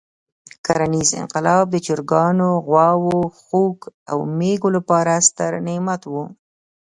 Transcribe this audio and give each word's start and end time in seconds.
کرنیز 0.65 1.09
انقلاب 1.21 1.65
د 1.71 1.75
چرګانو، 1.85 2.49
غواوو، 2.67 3.17
خوګ 3.41 3.77
او 4.11 4.17
مېږو 4.37 4.69
لپاره 4.77 5.11
ستر 5.27 5.51
نعمت 5.67 6.01
وو. 6.11 6.23